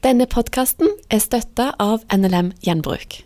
[0.00, 3.18] Denne podkasten er støtta av NLM Gjenbruk.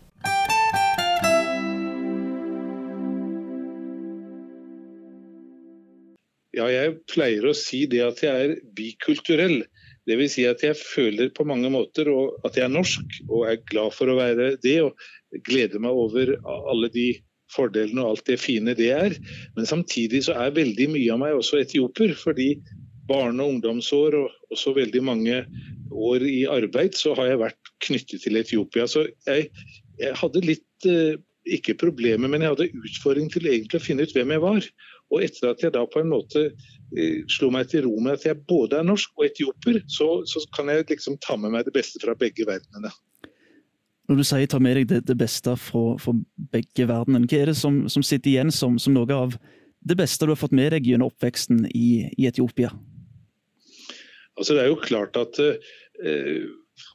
[6.55, 9.61] Ja, jeg pleier å si det at jeg er bikulturell.
[10.11, 10.35] Dvs.
[10.35, 12.11] Si at jeg føler på mange måter
[12.43, 14.81] at jeg er norsk, og er glad for å være det.
[14.83, 17.13] Og gleder meg over alle de
[17.55, 19.15] fordelene og alt det fine det er.
[19.55, 22.19] Men samtidig så er veldig mye av meg også etioper.
[22.19, 22.57] fordi
[23.07, 25.45] barne- og ungdomsår og også veldig mange
[25.91, 28.87] år i arbeid, så har jeg vært knyttet til Etiopia.
[28.91, 29.51] Så jeg,
[30.01, 34.15] jeg hadde litt eh, ikke problemer, men jeg hadde utfordring til egentlig å finne ut
[34.17, 34.69] hvem jeg var.
[35.13, 38.29] Og etter at jeg da på en måte eh, slo meg til ro med at
[38.29, 41.75] jeg både er norsk og etioper, så, så, kan jeg liksom ta med meg det
[41.77, 42.93] beste fra begge verdenene.
[44.09, 46.17] Når du sier ta med deg det, det beste fra, fra,
[46.53, 49.37] begge verdenene, hva er det som, som sitter igjen som, som, noe av
[49.85, 52.73] det beste du har fått med deg gjennom oppveksten i, i Etiopia?
[54.39, 56.45] Altså Det er jo klart at eh,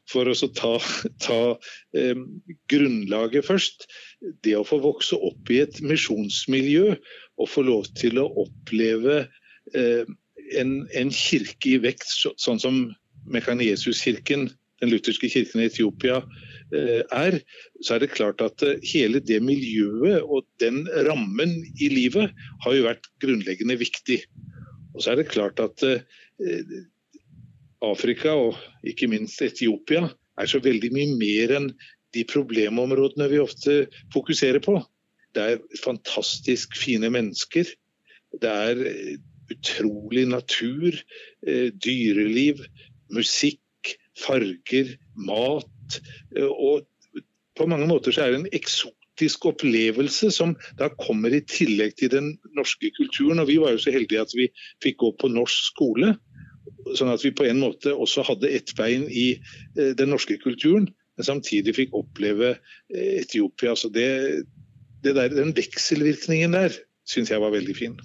[0.10, 0.74] for å ta,
[1.26, 1.40] ta
[1.98, 2.18] eh,
[2.72, 3.88] grunnlaget først.
[4.44, 6.96] Det å få vokse opp i et misjonsmiljø
[7.40, 9.22] og få lov til å oppleve
[9.76, 10.04] eh,
[10.58, 12.80] en, en, kirke i vekst, så, sånn som
[13.30, 14.48] Mekaniesuskirken,
[14.80, 16.22] den lutherske kirken i Etiopia,
[16.76, 17.40] eh, er,
[17.84, 22.34] så er det klart at eh, hele det miljøet og den rammen i livet
[22.66, 24.22] har jo vært grunnleggende viktig.
[24.96, 26.02] Og så er det klart at eh,
[27.86, 31.70] Afrika og ikke minst Etiopia er så veldig mye mer enn
[32.16, 33.76] de problemområdene vi ofte
[34.14, 34.80] fokuserer på.
[35.36, 37.70] Det er fantastisk fine mennesker.
[38.42, 38.82] Det er
[39.54, 40.94] utrolig natur,
[41.48, 42.62] eh, dyreliv,
[43.14, 46.00] musikk, farger, mat.
[46.36, 46.88] Eh, og
[47.58, 52.14] på mange måter så er det en eksotisk opplevelse som da kommer i tillegg til
[52.14, 53.40] den norske kulturen.
[53.40, 54.50] Og vi var jo så heldige at vi
[54.84, 56.16] fikk gå på norsk skole.
[56.98, 60.90] Sånn at vi på en måte også hadde ett bein i eh, den norske kulturen,
[61.18, 63.76] men samtidig fikk oppleve eh, Etiopia.
[63.76, 64.10] Så det,
[65.04, 66.78] det der, den vekselvirkningen der
[67.10, 67.98] syns jeg var veldig fin.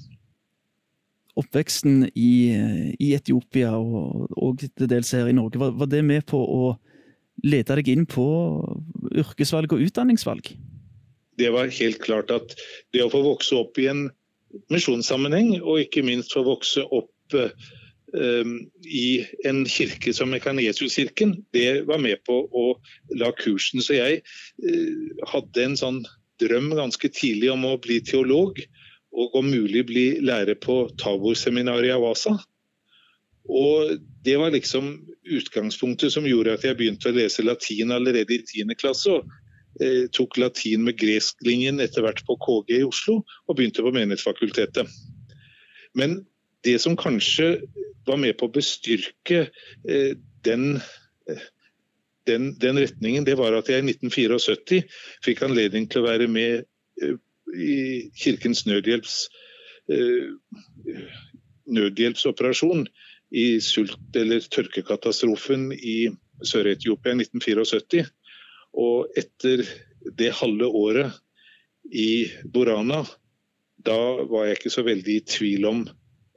[1.38, 2.54] Oppveksten i,
[3.02, 6.74] i Etiopia og, og til dels her i Norge, var, var det med på å
[7.42, 8.24] lede deg inn på
[9.18, 10.52] yrkesvalg og utdanningsvalg?
[11.38, 12.54] Det var helt klart at
[12.94, 14.06] det å få vokse opp i en
[14.70, 17.50] misjonssammenheng, og ikke minst få vokse opp eh,
[18.14, 22.66] i en kirke som Mekanesuskirken, det var med på å
[23.18, 23.82] la kursen.
[23.82, 26.00] Så jeg eh, hadde en sånn
[26.42, 28.60] drøm ganske tidlig om å bli teolog,
[29.14, 32.34] og om mulig bli lærer på Tabor-seminaret i Awasa.
[33.44, 38.40] Og Det var liksom utgangspunktet som gjorde at jeg begynte å lese latin allerede i
[38.40, 38.72] 10.
[38.80, 39.10] klasse.
[39.10, 43.92] og eh, Tok latin med gresklinjen etter hvert på KG i Oslo, og begynte på
[43.92, 44.88] Menighetsfakultetet.
[45.94, 46.24] Men
[46.64, 47.58] det som kanskje
[48.06, 49.46] var med på å bestyrke
[49.88, 50.12] eh,
[50.44, 50.76] den,
[51.30, 51.46] eh,
[52.28, 54.82] den, den, retningen, det var at jeg i 1974
[55.24, 56.64] fikk anledning til å være med
[57.02, 57.16] eh,
[57.54, 57.74] i
[58.18, 59.26] Kirkens Nødhjelps
[61.68, 62.86] nødhjelpsoperasjon
[63.36, 66.08] i sult- eller tørkekatastrofen i
[66.40, 68.06] Sør-Etiopia i 1974.
[68.80, 69.64] Og etter
[70.16, 71.20] det halve året
[71.92, 73.02] i Borana,
[73.76, 75.84] da var jeg ikke så veldig i tvil om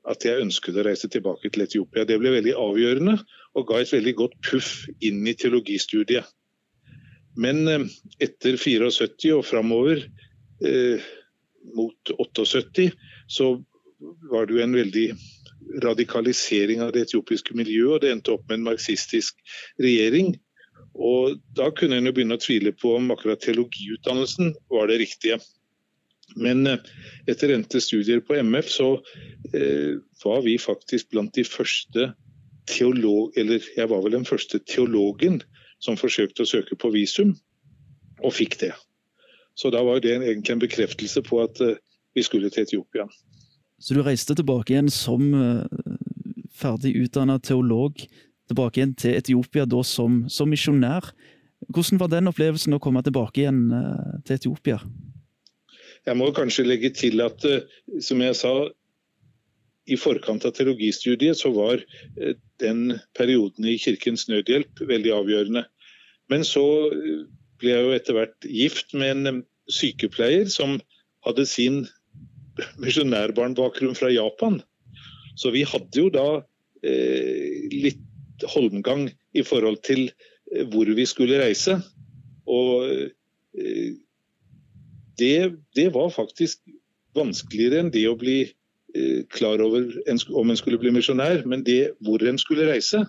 [0.07, 2.05] at jeg ønsket å reise tilbake til Etiopia.
[2.07, 3.17] Det ble veldig avgjørende
[3.57, 4.71] og ga et veldig godt puff
[5.03, 6.27] inn i teologistudiet.
[7.37, 7.87] Men eh,
[8.23, 10.05] etter 74 og framover
[10.65, 11.03] eh,
[11.77, 12.89] mot 78
[13.27, 13.51] så
[14.31, 15.07] var det jo en veldig
[15.83, 19.37] radikalisering av det etiopiske miljøet, og det endte opp med en marxistisk
[19.83, 20.35] regjering.
[20.97, 25.39] Og Da kunne en jo begynne å tvile på om akkurat teologiutdannelsen var det riktige.
[26.35, 26.81] Men eh,
[27.31, 28.89] etter endte studier på MF så
[29.53, 32.11] eh, var vi faktisk blant de første
[32.67, 33.31] teolog...
[33.37, 35.41] Eller jeg var vel den første teologen
[35.83, 37.35] som forsøkte å søke på visum,
[38.25, 38.73] og fikk det.
[39.57, 41.77] Så da var det egentlig en bekreftelse på at eh,
[42.17, 43.07] vi skulle til Etiopia.
[43.79, 45.65] Så du reiste tilbake igjen som eh,
[46.57, 48.01] ferdig utdanna teolog,
[48.49, 51.11] tilbake igjen til Etiopia da som, som misjonær.
[51.73, 54.79] Hvordan var den opplevelsen å komme tilbake igjen eh, til Etiopia?
[56.07, 57.65] Jeg må kanskje legge til at, eh,
[58.03, 58.53] som jeg sa,
[59.87, 61.81] i forkant av teologistudiet så var
[62.19, 65.63] eh, den perioden i Kirkens Nødhjelp veldig avgjørende.
[66.31, 67.23] Men så eh,
[67.59, 70.77] ble jeg jo etter hvert gift med en sykepleier som
[71.27, 71.85] hadde sin
[72.83, 74.59] misjonærbarnbakgrunn fra Japan.
[75.37, 76.27] Så vi hadde jo da
[76.83, 78.03] eh, litt
[78.53, 79.07] holmgang
[79.37, 80.07] i forhold til
[80.71, 81.79] hvor vi skulle reise.
[82.47, 83.95] Og eh,
[85.17, 86.61] det, det, var faktisk
[87.17, 89.89] vanskeligere enn det å bli eh, klar over
[90.37, 91.43] om en skulle bli misjonær.
[91.49, 93.05] Men det hvor en skulle reise,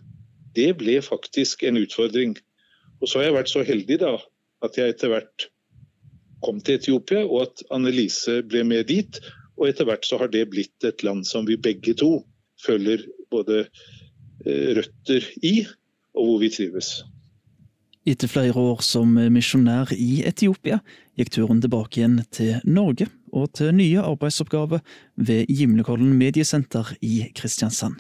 [0.57, 2.37] det ble faktisk en utfordring.
[2.99, 4.17] Og så har jeg vært så heldig da,
[4.65, 5.49] at jeg etter hvert
[6.45, 9.21] kom til Etiopia, og at Annelise ble med dit.
[9.59, 12.23] Og etter hvert så har det blitt et land som vi begge to
[12.63, 13.65] føler både
[14.47, 15.55] eh, røtter i,
[16.19, 16.99] og hvor vi trives.
[18.09, 20.79] Etter flere år som misjonær i Etiopia
[21.19, 24.81] gikk turen tilbake igjen til Norge og til nye arbeidsoppgaver
[25.29, 27.99] ved Gimlekollen mediesenter i Kristiansand.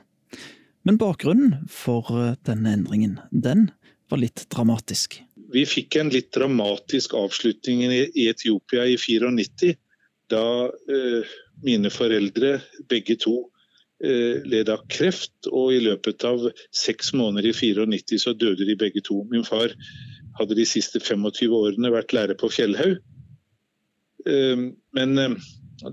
[0.89, 2.09] Men bakgrunnen for
[2.49, 3.67] denne endringen, den
[4.09, 5.19] var litt dramatisk.
[5.53, 9.75] Vi fikk en litt dramatisk avslutning i Etiopia i 94,
[10.33, 10.45] da
[10.89, 11.37] eh,
[11.69, 13.58] mine foreldre, begge to, eh,
[13.99, 15.35] led av kreft.
[15.51, 19.25] Og i løpet av seks måneder i 94 så døde de begge to.
[19.31, 19.75] Min far
[20.39, 22.99] hadde de siste 25 årene vært lærer på Fjellhaug.
[24.27, 25.37] Eh, men eh,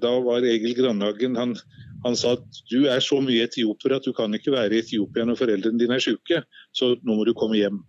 [0.02, 1.58] da var Egil Grandhagen han
[2.06, 5.24] han sa at du er så mye etioper at du kan ikke være i Etiopia
[5.26, 7.80] når foreldrene dine er syke, så nå må du komme hjem.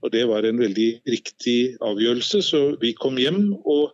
[0.00, 3.52] Og Det var en veldig riktig avgjørelse, så vi kom hjem.
[3.68, 3.92] og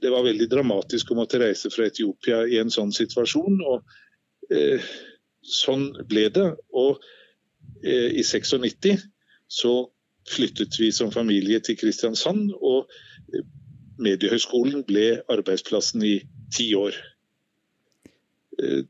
[0.00, 3.60] Det var veldig dramatisk å måtte reise fra Etiopia i en sånn situasjon.
[3.60, 4.00] og eh,
[5.42, 6.48] Sånn ble det.
[6.72, 7.02] Og
[7.82, 9.08] eh, i 96
[9.52, 9.74] så
[10.30, 12.90] flyttet vi som familie til Kristiansand, og
[13.34, 13.44] eh,
[14.02, 16.16] Mediehøgskolen ble arbeidsplassen i
[16.54, 16.96] ti år.
[18.58, 18.84] Eh,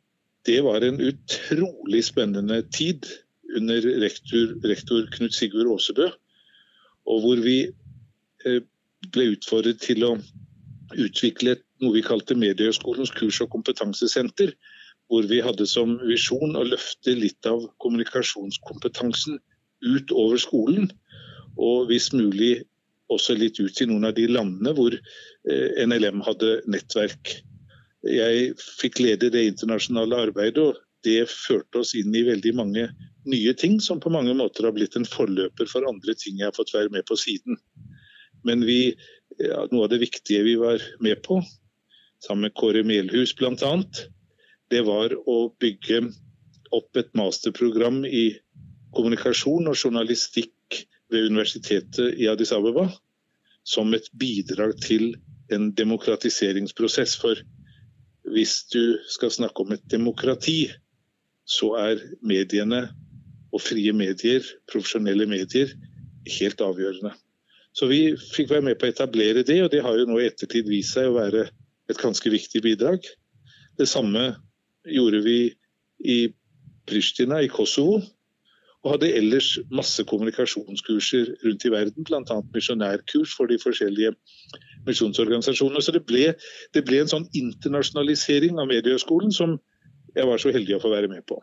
[0.47, 3.07] det var en utrolig spennende tid
[3.57, 6.09] under rektor, rektor Knut Sigurd Aasebø.
[7.07, 7.59] Og hvor vi
[8.47, 8.63] eh,
[9.13, 10.17] ble utfordret til å
[10.93, 14.53] utvikle noe vi kalte Mediehøgskolens kurs- og kompetansesenter.
[15.13, 19.37] Hvor vi hadde som visjon å løfte litt av kommunikasjonskompetansen
[19.85, 20.89] ut over skolen.
[21.61, 22.63] Og hvis mulig
[23.13, 27.37] også litt ut til noen av de landene hvor eh, NLM hadde nettverk.
[28.09, 32.89] Jeg fikk lede det internasjonale arbeidet, og det førte oss inn i veldig mange
[33.29, 36.57] nye ting som på mange måter har blitt en forløper for andre ting jeg har
[36.57, 37.59] fått være med på siden.
[38.47, 38.95] Men vi,
[39.39, 41.39] ja, noe av det viktige vi var med på,
[42.23, 43.77] sammen med Kåre Melhus bl.a.,
[44.73, 46.01] det var å bygge
[46.73, 48.33] opp et masterprogram i
[48.97, 50.83] kommunikasjon og journalistikk
[51.13, 52.89] ved universitetet i Addis Abeba
[53.69, 55.13] som et bidrag til
[55.53, 57.17] en demokratiseringsprosess.
[57.21, 57.39] For
[58.33, 60.71] hvis du skal snakke om et demokrati,
[61.45, 62.87] så er mediene
[63.53, 65.73] og frie medier, profesjonelle medier,
[66.39, 67.13] helt avgjørende.
[67.77, 70.29] Så vi fikk være med på å etablere det, og det har jo nå i
[70.29, 71.47] ettertid vist seg å være
[71.91, 73.05] et ganske viktig bidrag.
[73.79, 74.35] Det samme
[74.89, 75.39] gjorde vi
[76.05, 76.19] i
[76.87, 78.01] Pristina i Kosovo,
[78.83, 82.39] og hadde ellers masse kommunikasjonskurser rundt i verden, bl.a.
[82.55, 84.11] misjonærkurs for de forskjellige
[84.87, 85.83] misjonsorganisasjonene.
[85.83, 86.33] Så det ble,
[86.75, 89.55] det ble, en sånn internasjonalisering av Mediehøgskolen som
[90.17, 91.39] jeg var så heldig å få være med på.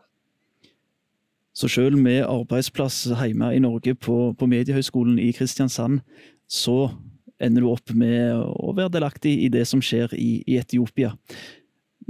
[1.56, 6.04] Så selv med arbeidsplass hjemme i Norge på, på Mediehøgskolen i Kristiansand,
[6.46, 6.90] så
[7.40, 11.14] ender du opp med å være delaktig i det som skjer i, i Etiopia.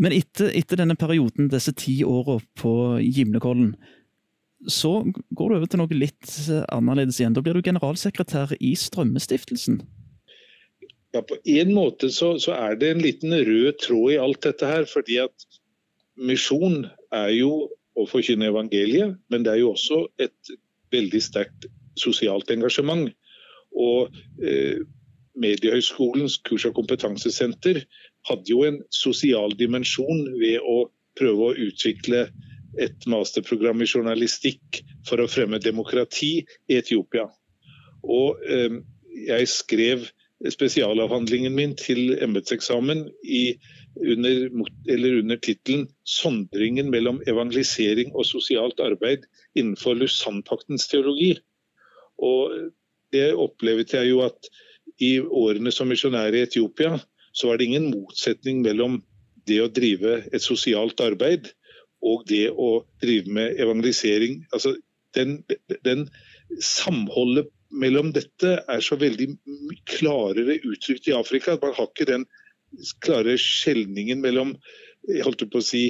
[0.00, 2.73] Men etter, etter, denne perioden, disse ti åra på
[3.05, 3.75] Gimlekollen,
[4.69, 5.02] så
[5.37, 7.37] går du over til noe litt eh, annerledes igjen.
[7.37, 9.81] Da blir du generalsekretær i Strømmestiftelsen.
[11.12, 14.69] Ja, På en måte så, så, er det en liten rød tråd i alt dette
[14.69, 14.87] her.
[14.88, 15.47] fordi at
[16.17, 17.69] misjon er jo
[17.99, 20.55] å forkynne evangeliet, men det er jo også et
[20.94, 21.67] veldig sterkt
[21.99, 23.11] sosialt engasjement.
[23.76, 24.81] Og eh,
[25.41, 27.84] Mediehøgskolens kurs- og kompetansesenter
[28.29, 32.27] hadde jo en sosial dimensjon ved å prøve å utvikle
[32.79, 36.32] et masterprogram i journalistikk for å fremme demokrati
[36.70, 37.27] i Etiopia.
[38.06, 38.81] Og eh,
[39.27, 40.06] jeg skrev
[40.48, 43.03] spesialavhandlingen min til embetseksamen
[44.00, 44.36] under,
[45.19, 51.43] under tittelen 'Sondringen mellom evangelisering og sosialt arbeid innenfor Lusannpaktens teologi'.
[52.19, 52.72] Og
[53.12, 54.48] det opplevde jeg jo at
[55.00, 56.98] i årene som misjonær i Etiopia,
[57.32, 59.01] så var det ingen motsetning mellom
[59.49, 61.51] det å drive et sosialt arbeid
[62.06, 64.44] og det å drive med evangelisering.
[64.55, 64.75] Altså,
[65.17, 65.41] den,
[65.84, 66.06] den
[66.65, 69.29] samholdet mellom dette er så veldig
[69.89, 71.58] klarere uttrykt i Afrika.
[71.63, 72.27] Man har ikke den
[73.05, 74.56] klare skjelningen mellom
[75.08, 75.84] jeg holdt på å si,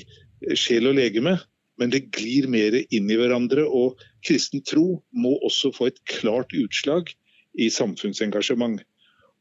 [0.56, 1.34] sjel og legeme,
[1.80, 3.64] men det glir mer inn i hverandre.
[3.66, 7.10] Og kristen tro må også få et klart utslag
[7.58, 8.80] i samfunnsengasjement.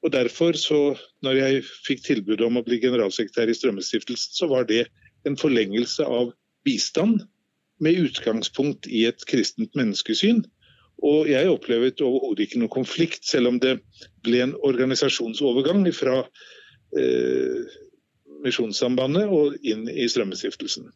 [0.04, 4.68] Og Derfor, så, når jeg fikk tilbud om å bli generalsekretær i Strømmestiftelsen, så var
[4.70, 4.86] det
[5.28, 6.32] en forlengelse av
[6.68, 7.26] bistand
[7.84, 10.46] med utgangspunkt i et kristent menneskesyn.
[11.04, 13.78] Og jeg opplevde overhodet ikke noen konflikt, selv om det
[14.24, 16.22] ble en organisasjonsovergang fra
[16.96, 17.78] eh,
[18.44, 20.90] Misjonssambandet og inn i Strømmestiftelsen.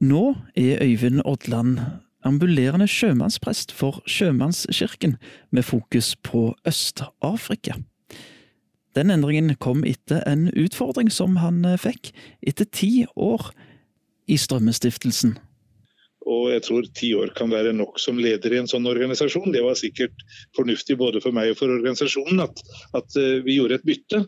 [0.00, 0.24] Nå
[0.58, 1.78] er Øyvind Odland
[2.26, 5.16] ambulerende sjømannsprest for Sjømannskirken,
[5.50, 7.78] med fokus på Øst-Afrika.
[8.94, 12.10] Den endringen kom etter en utfordring som han fikk
[12.42, 13.52] etter ti år
[14.26, 15.36] i Strømmestiftelsen.
[16.30, 19.54] Og jeg tror ti år kan være nok som leder i en sånn organisasjon.
[19.54, 22.60] Det var sikkert fornuftig både for meg og for organisasjonen at,
[22.98, 24.24] at eh, vi gjorde et bytte.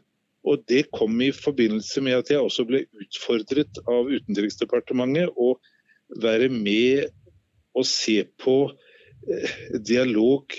[0.49, 5.53] Og det kom i forbindelse med at jeg også ble utfordret av Utenriksdepartementet å
[6.23, 7.13] være med
[7.75, 8.57] og se på
[9.29, 10.53] eh, dialog,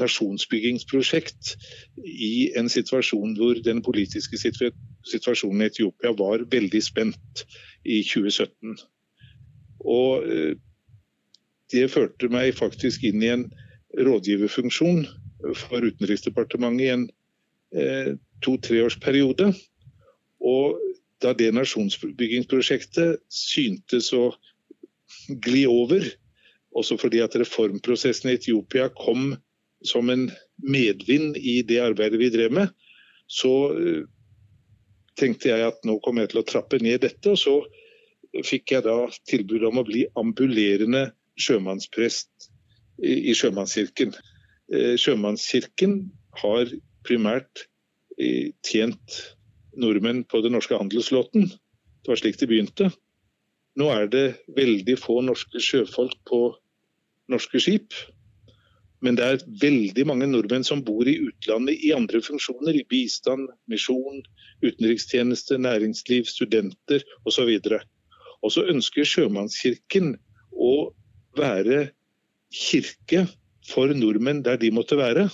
[0.00, 1.56] nasjonsbyggingsprosjekt,
[2.04, 7.44] i en situasjon hvor den politiske situasjonen i Etiopia var veldig spent
[7.84, 8.78] i 2017.
[9.80, 10.54] Og eh,
[11.70, 13.48] det førte meg faktisk inn i en
[13.98, 15.04] rådgiverfunksjon
[15.56, 17.04] for Utenriksdepartementet i en
[17.74, 18.14] eh,
[18.44, 19.52] to-treårsperiode.
[20.40, 20.78] Og
[21.22, 24.30] da det nasjonsbyggingsprosjektet syntes å
[25.44, 26.06] gli over,
[26.76, 29.34] også fordi at reformprosessen i Etiopia kom
[29.86, 30.28] som en
[30.62, 32.72] medvind i det arbeidet vi drev med,
[33.30, 34.02] så eh,
[35.18, 37.32] tenkte jeg at nå kommer jeg til å trappe ned dette.
[37.32, 38.96] Og så fikk jeg da
[39.30, 41.08] tilbud om å bli ambulerende
[41.40, 42.50] sjømannsprest
[43.00, 44.12] i Sjømannskirken.
[44.72, 46.02] Eh, sjømannskirken
[46.42, 46.72] har
[47.06, 47.64] primært
[48.20, 49.20] eh, tjent
[49.80, 51.48] nordmenn på den norske handelsflåten.
[51.48, 52.90] Det var slik det begynte.
[53.80, 54.24] Nå er det
[54.56, 56.40] veldig få norske sjøfolk på
[57.32, 57.94] norske skip.
[59.00, 62.76] Men det er veldig mange nordmenn som bor i utlandet i andre funksjoner.
[62.76, 64.20] I bistand, misjon,
[64.60, 67.54] utenrikstjeneste, næringsliv, studenter osv.
[68.44, 70.12] Og så ønsker Sjømannskirken
[70.52, 70.74] å
[71.38, 71.86] være
[72.52, 73.24] kirke
[73.70, 75.30] for nordmenn der de måtte være.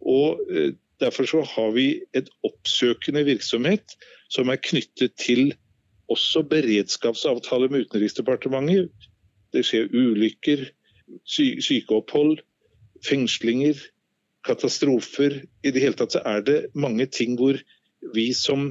[0.00, 3.94] Og eh, Derfor så har vi et oppsøkende virksomhet
[4.28, 5.54] som er knyttet til
[6.10, 8.90] også beredskapsavtale med Utenriksdepartementet.
[9.54, 10.66] Det skjer ulykker,
[11.26, 12.40] sy sykeopphold,
[13.06, 13.78] fengslinger,
[14.46, 15.40] katastrofer.
[15.64, 17.58] I det hele tatt så er det mange ting hvor
[18.14, 18.70] vi som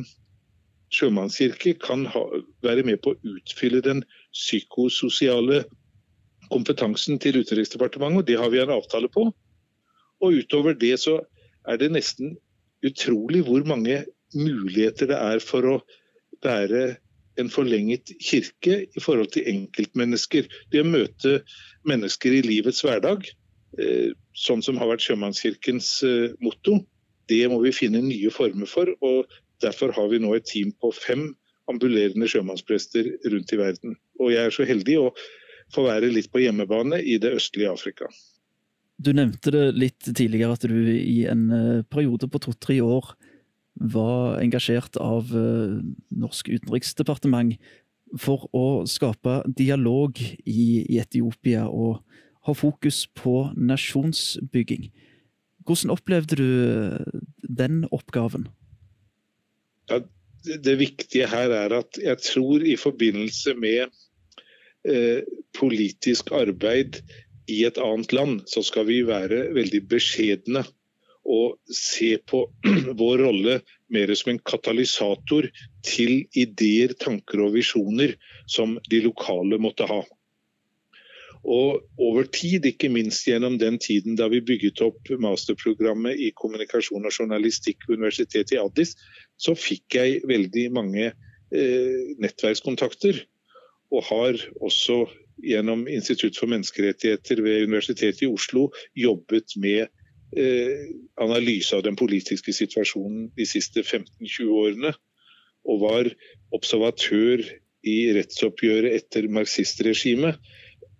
[0.94, 2.24] sjømannskirke kan ha,
[2.66, 4.02] være med på å utfylle den
[4.34, 5.64] psykososiale
[6.50, 9.28] kompetansen til Utenriksdepartementet, og det har vi en avtale på.
[10.20, 11.20] Og utover det så
[11.70, 12.38] er det nesten
[12.86, 14.02] utrolig hvor mange
[14.34, 15.76] muligheter det er for å
[16.44, 16.98] være
[17.42, 20.48] en forlenget kirke i forhold til enkeltmennesker.
[20.72, 21.40] Det å møte
[21.88, 23.28] mennesker i livets hverdag,
[23.80, 26.80] eh, sånn som har vært Sjømannskirkens eh, motto,
[27.30, 28.90] det må vi finne nye former for.
[29.06, 29.30] og
[29.64, 31.30] Derfor har vi nå et team på fem
[31.70, 33.96] ambulerende sjømannsprester rundt i verden.
[34.20, 35.08] Og jeg er så heldig å
[35.74, 38.10] få være litt på hjemmebane i det østlige Afrika.
[39.00, 43.14] Du nevnte det litt tidligere at du i en eh, periode på to-tre år
[43.80, 45.80] var engasjert av eh,
[46.12, 47.56] Norsk utenriksdepartement
[48.20, 52.02] for å skape dialog i Etiopia og
[52.48, 54.90] ha fokus på nasjonsbygging.
[55.68, 58.50] Hvordan opplevde du eh, den oppgaven?
[59.90, 60.02] Ja,
[60.44, 63.90] det viktige her er at jeg tror i forbindelse med
[64.88, 65.24] eh,
[65.58, 67.02] politisk arbeid
[67.50, 70.64] i et annet land, så skal vi være veldig beskjedne
[71.30, 72.44] og se på
[73.02, 73.60] vår rolle
[73.94, 75.50] mer som en katalysator
[75.86, 78.16] til ideer, tanker og visjoner
[78.50, 80.02] som de lokale måtte ha.
[81.48, 87.08] Og over tid, ikke minst gjennom den tiden da vi bygget opp masterprogrammet i kommunikasjon
[87.08, 88.98] og journalistikk ved Universitetet i Addis,
[89.40, 93.24] så fikk jeg veldig mange eh, nettverkskontakter.
[93.96, 95.06] Og har også
[95.40, 98.68] gjennom Institutt for menneskerettigheter ved Universitetet i Oslo
[99.00, 99.88] jobbet med
[100.30, 104.94] analyse av den politiske situasjonen de siste 15-20 årene.
[105.70, 106.10] Og var
[106.56, 107.42] observatør
[107.88, 110.38] i rettsoppgjøret etter marxistregimet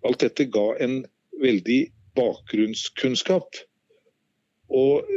[0.08, 1.02] Alt dette ga en
[1.44, 1.80] veldig
[2.16, 3.58] bakgrunnskunnskap.
[4.70, 5.10] Og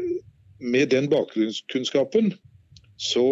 [0.58, 2.32] med den bakgrunnskunnskapen
[2.98, 3.26] så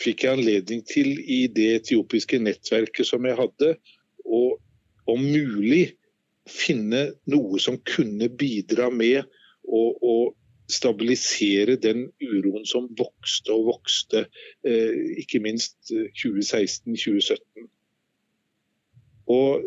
[0.00, 3.74] fikk jeg anledning til i det etiopiske nettverket som jeg hadde,
[4.24, 4.56] å
[5.08, 5.94] om mulig
[6.48, 9.24] finne noe som kunne bidra med
[9.74, 10.14] å, å
[10.70, 14.26] stabilisere den uroen som vokste og vokste,
[14.64, 17.68] eh, ikke minst 2016-2017.
[19.34, 19.64] Og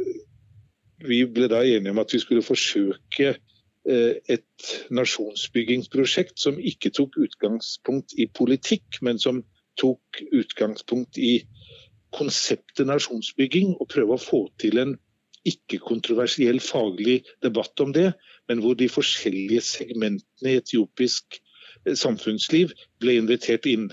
[1.06, 7.20] vi ble da enige om at vi skulle forsøke eh, et nasjonsbyggingsprosjekt som ikke tok
[7.22, 9.44] utgangspunkt i politikk, men som
[9.78, 11.44] tok utgangspunkt i
[12.16, 14.96] konseptet nasjonsbygging, og prøve å få til en
[15.48, 18.12] ikke-kontroversiell faglig debatt om det,
[18.50, 21.40] men hvor de forskjellige segmentene i etiopisk
[21.86, 23.90] eh, samfunnsliv ble invitert inn.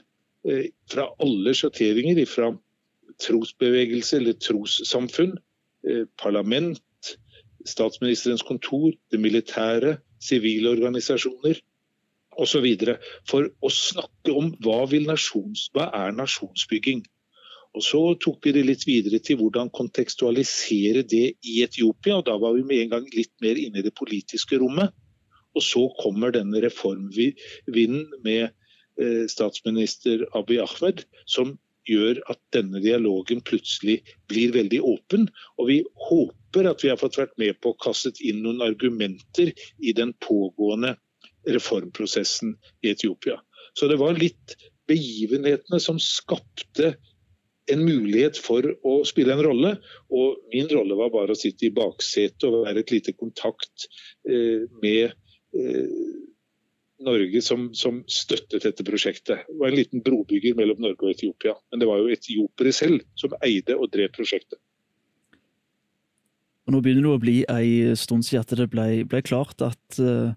[0.48, 2.52] Eh, fra alle sjatteringer, fra
[3.22, 5.36] trosbevegelse eller trossamfunn,
[6.16, 6.80] parlament,
[7.68, 11.60] statsministerens kontor, det militære, sivile organisasjoner
[12.40, 12.66] osv.
[13.28, 17.04] For å snakke om hva, nasjons, hva er nasjonsbygging.
[17.74, 22.20] Og Så tok vi det litt videre til hvordan kontekstualisere det i Etiopia.
[22.20, 24.94] og Da var vi med en gang litt mer inne i det politiske rommet.
[25.54, 28.50] Og så kommer denne reformvinden med
[28.98, 31.56] eh, statsminister Abiy Ahmed, som
[31.88, 34.00] gjør at denne dialogen plutselig
[34.30, 35.28] blir veldig åpen.
[35.58, 39.52] Og vi håper at vi har fått vært med på å kastet inn noen argumenter
[39.82, 40.94] i den pågående
[41.50, 43.40] reformprosessen i Etiopia.
[43.74, 44.56] Så det var litt
[44.88, 46.94] begivenhetene som skapte
[47.72, 49.74] en mulighet for å spille en rolle.
[50.12, 53.88] Og min rolle var bare å sitte i baksetet og være et lite kontakt
[54.28, 55.14] eh, med
[55.56, 55.96] eh,
[57.04, 59.48] Norge som, som, støttet dette prosjektet.
[59.48, 61.56] Det var en liten brobygger mellom Norge og Etiopia.
[61.70, 64.60] Men det var jo etiopere selv som eide og drev prosjektet.
[66.64, 70.32] Og nå begynner det å bli en stund siden det ble, ble klart at uh,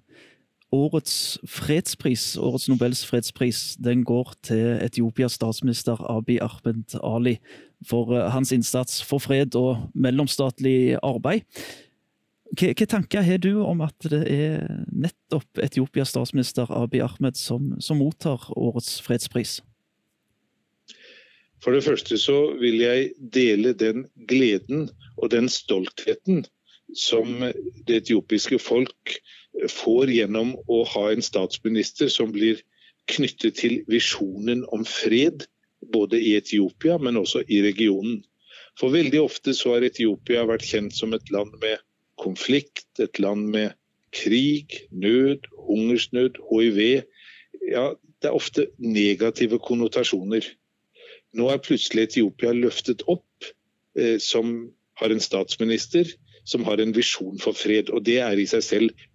[0.71, 7.38] årets fredspris, årets Nobels fredspris, den går til Etiopias statsminister Abiy Ahmed Ali
[7.88, 11.45] for uh, hans innsats for fred og mellomstatlig arbeid.
[12.57, 18.00] Hvilke tanker har du om at det er nettopp Etiopias statsminister Abiy Ahmed som, som,
[18.00, 19.62] mottar årets fredspris?
[21.63, 26.45] For det første så vil jeg dele den gleden og den stoltheten
[26.95, 27.41] som
[27.88, 29.17] det etiopiske folk
[29.71, 32.61] får gjennom å ha en statsminister som blir
[33.09, 35.47] knyttet til visjonen om fred,
[35.93, 38.21] både i Etiopia, men også i regionen.
[38.77, 41.81] For veldig ofte så har Etiopia vært kjent som et land med
[42.21, 43.73] konflikt, et land med
[44.13, 46.79] krig, nød, hungersnød, hiv.
[47.67, 50.45] Ja, det er ofte negative konnotasjoner.
[51.37, 53.49] Nå er plutselig Etiopia løftet opp
[53.97, 56.09] eh, som har en statsminister
[56.47, 57.89] som har en visjon for fred.
[57.89, 59.07] og Det er i seg selv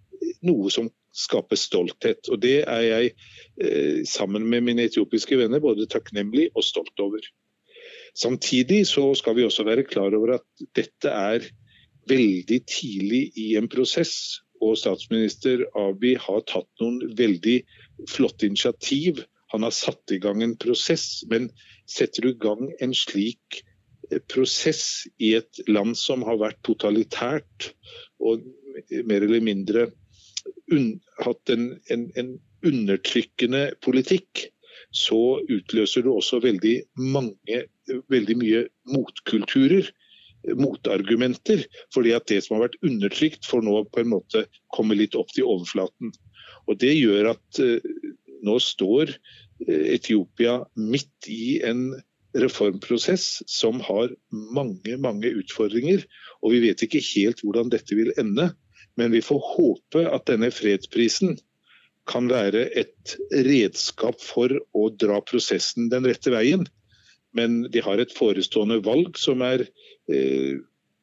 [0.47, 2.29] noe som skaper stolthet.
[2.29, 3.13] og Det er jeg
[3.61, 7.21] eh, sammen med mine etiopiske venner både takknemlig og stolt over.
[8.15, 11.45] Samtidig så skal vi også være klar over at dette er
[12.09, 14.41] veldig tidlig i en prosess.
[14.61, 17.59] Og statsminister Abiy har tatt noen veldig
[18.09, 19.23] flotte initiativ.
[19.53, 21.49] Han har satt i gang en prosess, men
[21.89, 23.61] setter du i gang en slik
[24.09, 27.73] eh, prosess i et land som har vært totalitært
[28.23, 28.45] og
[29.05, 29.89] mer eller mindre
[31.23, 34.45] hatt en, en, en, undertrykkende politikk,
[34.95, 37.57] så utløser det også veldig, mange,
[38.07, 39.89] veldig mye motkulturer
[40.59, 41.65] motargumenter.
[41.93, 45.31] fordi at det som har vært undertrykt, får nå på en måte komme litt opp
[45.35, 46.13] til overflaten.
[46.67, 47.79] Og Det gjør at uh,
[48.43, 51.93] nå står uh, Etiopia midt i en
[52.33, 56.03] reformprosess som har mange, mange utfordringer.
[56.41, 58.51] Og vi vet ikke helt hvordan dette vil ende.
[58.99, 61.37] Men vi får håpe at denne fredsprisen
[62.09, 63.15] kan være et
[63.47, 66.65] redskap for å dra prosessen den rette veien.
[67.33, 69.65] Men de har et forestående valg som er
[70.11, 70.59] eh,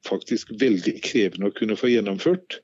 [0.07, 2.61] faktisk veldig krevende å kunne få gjennomført.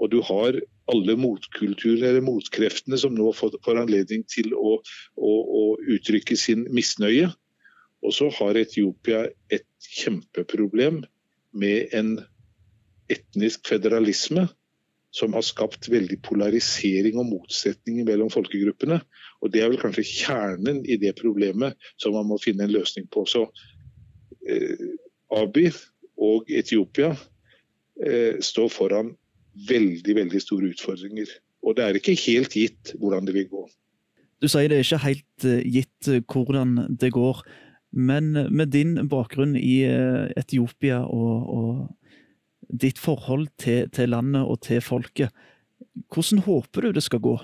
[0.00, 0.56] Og du har
[0.90, 7.28] alle motkulturene eller motkreftene som nå får, anledning til å, å, å, uttrykke sin misnøye.
[8.00, 9.68] Og så har Etiopia et
[10.00, 11.02] kjempeproblem
[11.52, 12.14] med en
[13.10, 14.46] etnisk federalisme
[15.10, 19.00] som har skapt veldig polarisering og motsetninger mellom folkegruppene.
[19.42, 23.08] Og Det er vel kanskje kjernen i det problemet som man må finne en løsning
[23.10, 23.24] på.
[23.26, 23.46] Så
[24.46, 24.86] eh,
[25.34, 25.68] Abi
[26.20, 27.14] og Etiopia
[28.04, 29.14] eh, står foran
[29.68, 31.30] veldig, veldig store utfordringer.
[31.66, 33.64] Og det er ikke helt gitt hvordan det vil gå.
[34.40, 37.42] Du sier det er ikke helt eh, gitt eh, hvordan det går.
[37.90, 41.72] Men med din bakgrunn i eh, Etiopia og, og
[42.72, 45.30] ditt forhold til, til, landet og til folket,
[46.12, 47.38] hvordan håper du det skal gå?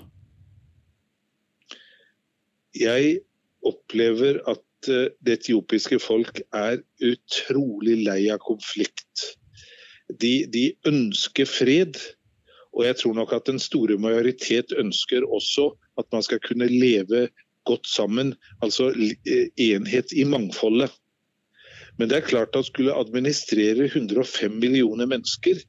[2.77, 3.19] Jeg
[3.65, 9.25] opplever at Eh, det etiopiske folk er utrolig lei av konflikt.
[10.21, 11.97] De, de, ønsker fred,
[12.71, 17.27] og jeg tror nok at den store majoritet ønsker også at man skal kunne leve
[17.67, 18.35] godt sammen.
[18.61, 20.93] Altså eh, enhet i mangfoldet.
[21.97, 25.59] Men det er klart at skulle administrere 105 millioner mennesker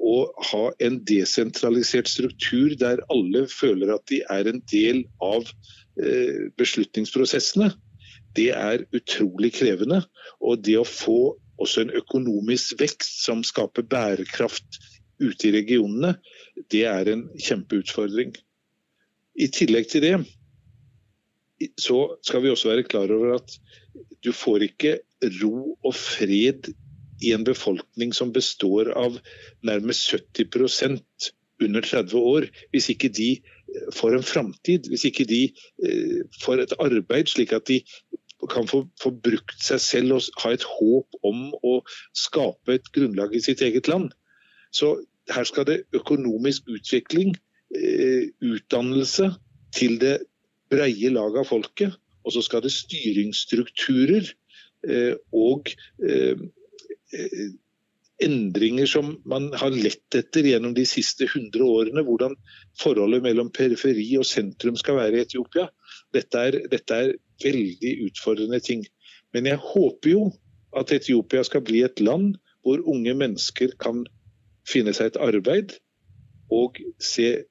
[0.00, 5.48] og ha en desentralisert struktur der alle føler at de er en del av
[6.00, 7.70] eh, beslutningsprosessene,
[8.36, 10.02] det er utrolig krevende.
[10.40, 14.80] Og det å få også en økonomisk vekst som skaper bærekraft
[15.20, 16.14] ute i regionene,
[16.72, 18.32] det er en kjempeutfordring.
[19.36, 20.14] I tillegg til det
[21.80, 23.52] så skal vi også være klar over at
[24.24, 24.98] du får ikke
[25.40, 26.70] ro og fred
[27.20, 29.18] i en befolkning som består av
[29.66, 35.42] nærmest 70% under 30 år, hvis ikke de eh, får en framtid, hvis ikke de
[35.84, 37.82] eh, får et arbeid slik at de
[38.48, 41.74] kan få, få, brukt seg selv og ha et håp om å
[42.16, 44.08] skape et grunnlag i sitt eget land.
[44.72, 44.94] Så
[45.30, 47.34] her skal det økonomisk utvikling,
[47.76, 49.34] eh, utdannelse
[49.76, 50.16] til det
[50.72, 51.98] breie lag av folket.
[52.24, 54.30] Og så skal det styringsstrukturer
[54.88, 55.70] eh, og
[56.04, 56.40] eh,
[58.20, 62.04] endringer som man har lett etter gjennom de siste 100 årene.
[62.04, 62.36] Hvordan
[62.80, 65.68] forholdet mellom periferi og sentrum skal være i Etiopia.
[66.14, 68.84] Dette er, dette er veldig utfordrende ting.
[69.32, 70.24] Men jeg håper jo
[70.76, 72.34] at Etiopia skal bli et land
[72.66, 74.04] hvor unge mennesker kan
[74.68, 75.78] finne seg et arbeid
[76.52, 77.46] og se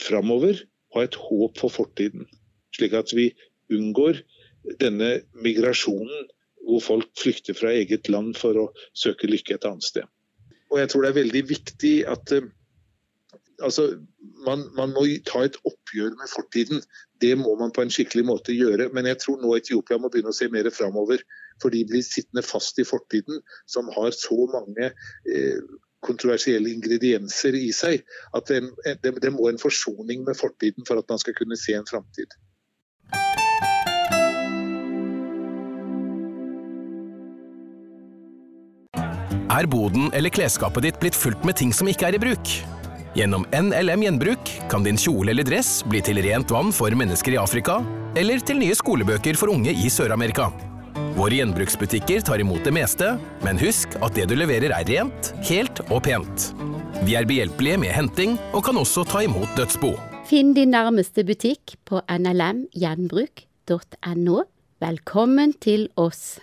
[0.00, 0.62] framover,
[0.94, 2.24] ha et håp for fortiden.
[2.74, 3.28] Slik at vi
[3.72, 4.20] unngår
[4.80, 6.28] denne migrasjonen
[6.64, 10.06] hvor folk flykter fra eget land for å søke lykke et annet sted.
[10.72, 12.46] Og jeg tror det er veldig viktig at eh,
[13.62, 13.90] altså,
[14.46, 16.82] man, man, må ta et oppgjør med fortiden.
[17.22, 18.88] Det må man på en skikkelig måte gjøre.
[18.96, 21.22] Men jeg tror nå Etiopia må begynne å se mer framover.
[21.62, 23.38] For de blir sittende fast i fortiden,
[23.70, 25.60] som har så mange eh,
[26.04, 28.02] kontroversielle ingredienser i seg,
[28.36, 28.64] at det,
[29.04, 32.34] det, det må en forsoning med fortiden for at man skal kunne se en framtid.
[39.54, 42.48] Er boden eller klesskapet ditt blitt fullt med ting som ikke er i bruk?
[43.14, 47.38] Gjennom NLM Gjenbruk kan din kjole eller dress bli til rent vann for mennesker i
[47.38, 47.84] Afrika,
[48.18, 50.50] eller til nye skolebøker for unge i Sør-Amerika.
[51.14, 55.80] Våre gjenbruksbutikker tar imot det meste, men husk at det du leverer er rent, helt
[55.86, 56.54] og pent.
[57.06, 59.94] Vi er behjelpelige med henting, og kan også ta imot dødsbo.
[60.26, 64.36] Finn din nærmeste butikk på nlmgjenbruk.no.
[64.82, 66.42] Velkommen til oss!